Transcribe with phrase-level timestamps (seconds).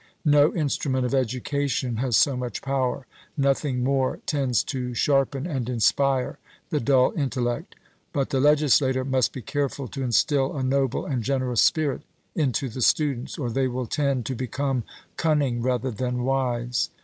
[0.25, 3.05] No instrument of education has so much power;
[3.37, 6.39] nothing more tends to sharpen and inspire
[6.71, 7.75] the dull intellect.
[8.11, 12.01] But the legislator must be careful to instil a noble and generous spirit
[12.33, 14.85] into the students, or they will tend to become
[15.17, 16.89] cunning rather than wise.